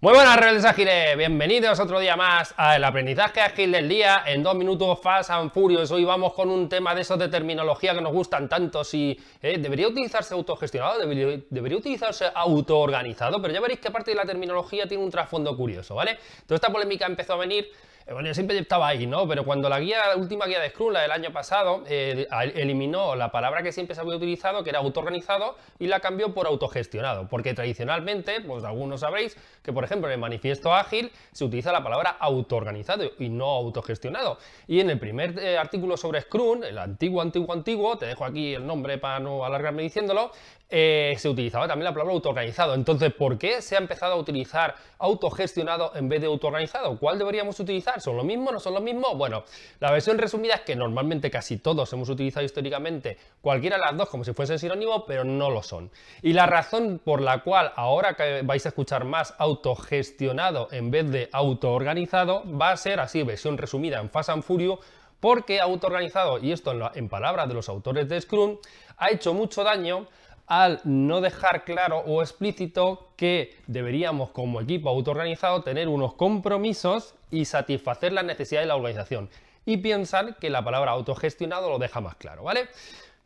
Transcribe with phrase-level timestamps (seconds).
[0.00, 4.22] Muy buenas rebeldes ágiles, bienvenidos otro día más al aprendizaje ágil del día.
[4.26, 5.90] En dos minutos Fast and Furious.
[5.90, 9.58] Hoy vamos con un tema de esos de terminología que nos gustan tanto, si eh,
[9.58, 14.86] debería utilizarse autogestionado, debería, debería utilizarse autoorganizado, pero ya veréis que parte de la terminología
[14.86, 16.16] tiene un trasfondo curioso, ¿vale?
[16.46, 17.68] Toda esta polémica empezó a venir
[18.12, 19.28] bueno, yo siempre estaba ahí, ¿no?
[19.28, 23.14] Pero cuando la guía, la última guía de Scrum, la del año pasado, eh, eliminó
[23.14, 27.28] la palabra que siempre se había utilizado, que era autoorganizado, y la cambió por autogestionado.
[27.28, 31.82] Porque tradicionalmente, pues algunos sabréis que, por ejemplo, en el manifiesto ágil se utiliza la
[31.82, 34.38] palabra autoorganizado y no autogestionado.
[34.66, 38.54] Y en el primer eh, artículo sobre Scrum, el antiguo, antiguo, antiguo, te dejo aquí
[38.54, 40.32] el nombre para no alargarme diciéndolo,
[40.70, 42.74] se utilizaba también la palabra autoorganizado.
[42.74, 46.98] Entonces, ¿por qué se ha empezado a utilizar autogestionado en vez de autoorganizado?
[46.98, 47.97] ¿Cuál deberíamos utilizar?
[48.00, 48.52] ¿Son lo mismo?
[48.52, 49.14] ¿No son lo mismo?
[49.14, 49.44] Bueno,
[49.80, 54.08] la versión resumida es que normalmente casi todos hemos utilizado históricamente cualquiera de las dos
[54.08, 55.90] como si fuesen sinónimo, pero no lo son.
[56.22, 61.10] Y la razón por la cual ahora que vais a escuchar más autogestionado en vez
[61.10, 64.78] de autoorganizado va a ser así, versión resumida en Fast and Furious,
[65.20, 68.58] porque autoorganizado, y esto en palabras de los autores de Scrum,
[68.96, 70.06] ha hecho mucho daño
[70.48, 77.44] al no dejar claro o explícito que deberíamos como equipo autoorganizado tener unos compromisos y
[77.44, 79.28] satisfacer las necesidades de la organización.
[79.66, 82.68] Y piensan que la palabra autogestionado lo deja más claro, ¿vale?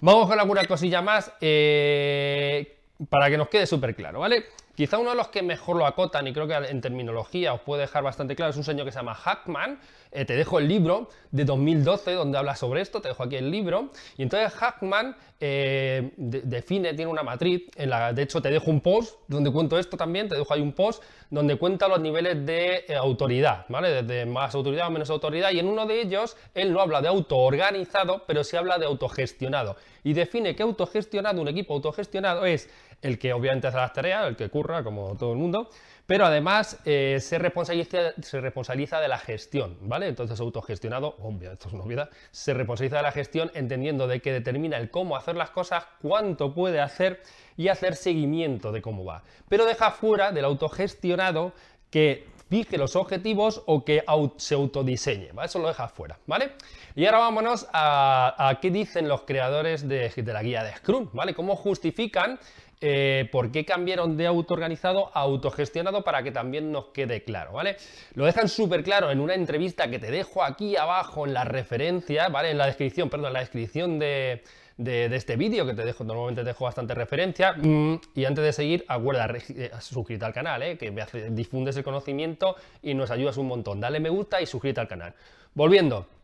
[0.00, 2.78] Vamos con alguna cosilla más eh,
[3.10, 4.46] para que nos quede súper claro, ¿vale?
[4.74, 7.82] Quizá uno de los que mejor lo acotan y creo que en terminología os puede
[7.82, 9.78] dejar bastante claro es un señor que se llama Hackman.
[10.12, 13.50] Eh, te dejo el libro de 2012 donde habla sobre esto, te dejo aquí el
[13.50, 13.90] libro.
[14.16, 18.80] Y entonces Hackman eh, define, tiene una matriz, en la, de hecho te dejo un
[18.80, 22.84] post donde cuento esto también, te dejo ahí un post donde cuenta los niveles de
[22.88, 24.02] eh, autoridad, ¿vale?
[24.02, 25.50] Desde más autoridad o menos autoridad.
[25.52, 29.76] Y en uno de ellos él no habla de autoorganizado, pero sí habla de autogestionado.
[30.02, 32.68] Y define que autogestionado, un equipo autogestionado es
[33.02, 34.48] el que obviamente hace las tareas, el que
[34.84, 35.68] como todo el mundo,
[36.06, 40.08] pero además eh, se, responsabiliza, de la gestión, ¿vale?
[40.08, 44.32] Entonces autogestionado, obvio, esto es una obviedad, se responsabiliza de la gestión entendiendo de que
[44.32, 47.22] determina el cómo hacer las cosas, cuánto puede hacer
[47.56, 49.22] y hacer seguimiento de cómo va.
[49.48, 51.52] Pero deja fuera del autogestionado
[51.90, 54.02] que fije los objetivos o que
[54.36, 55.46] se autodiseñe, ¿vale?
[55.46, 56.52] Eso lo deja fuera, ¿vale?
[56.96, 61.34] Y ahora vámonos a, qué dicen los creadores de, la guía de Scrum, ¿vale?
[61.34, 62.38] ¿Cómo justifican
[62.82, 67.76] eh, por qué cambiaron de autoorganizado a autogestionado para que también nos quede claro, ¿vale?
[68.14, 72.28] Lo dejan súper claro en una entrevista que te dejo aquí abajo en la referencia,
[72.28, 72.52] ¿vale?
[72.52, 74.42] En la descripción, perdón, en la descripción de,
[74.78, 77.52] este vídeo que te dejo, normalmente te dejo bastante referencia.
[77.52, 80.78] Mm, y antes de seguir, acuerda, eh, suscríbete al canal, ¿eh?
[80.78, 80.90] que
[81.30, 83.78] difundes el conocimiento y nos ayudas un montón.
[83.78, 85.14] Dale me gusta y suscríbete al canal.
[85.52, 86.19] Volviendo.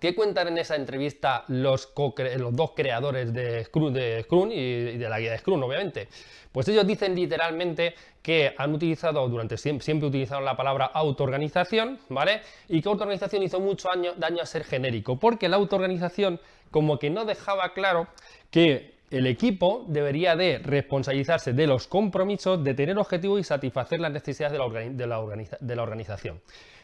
[0.00, 1.92] ¿Qué cuentan en esa entrevista los,
[2.52, 6.08] dos creadores de Scrum, de y de la guía de Scrum, obviamente?
[6.52, 12.42] Pues ellos dicen literalmente que han utilizado, durante siempre, siempre utilizaron la palabra autoorganización, ¿vale?
[12.68, 16.40] Y que autoorganización hizo mucho daño a ser genérico, porque la autoorganización
[16.70, 18.06] como que no dejaba claro
[18.50, 24.12] que el equipo debería de responsabilizarse de los compromisos, de tener objetivos y satisfacer las
[24.12, 26.40] necesidades de la, organización.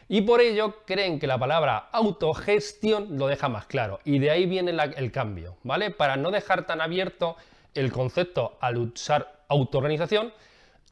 [0.07, 3.99] Y por ello creen que la palabra autogestión lo deja más claro.
[4.05, 5.91] Y de ahí viene el cambio, ¿vale?
[5.91, 7.37] Para no dejar tan abierto
[7.73, 10.31] el concepto al usar autoorganización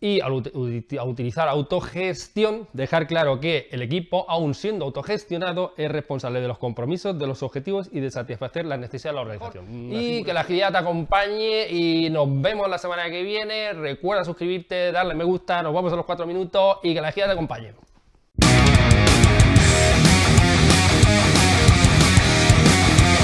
[0.04, 6.50] y al utilizar autogestión, dejar claro que el equipo, aun siendo autogestionado, es responsable de
[6.50, 9.94] los compromisos, de los objetivos y de satisfacer las necesidades de la organización.
[9.94, 13.72] Y que la agilidad te acompañe y nos vemos la semana que viene.
[13.72, 17.28] Recuerda suscribirte, darle me gusta, nos vamos a los cuatro minutos y que la agilidad
[17.28, 17.72] te acompañe.